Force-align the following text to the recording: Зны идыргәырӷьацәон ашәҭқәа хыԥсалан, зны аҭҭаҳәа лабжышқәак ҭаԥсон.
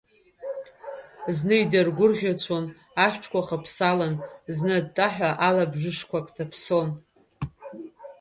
Зны 1.35 1.55
идыргәырӷьацәон 1.63 2.65
ашәҭқәа 3.05 3.47
хыԥсалан, 3.47 4.13
зны 4.55 4.71
аҭҭаҳәа 4.79 5.55
лабжышқәак 5.55 6.27
ҭаԥсон. 6.35 6.89